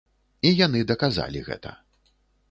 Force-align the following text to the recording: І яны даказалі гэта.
І 0.49 0.51
яны 0.59 0.79
даказалі 0.91 1.43
гэта. 1.51 1.75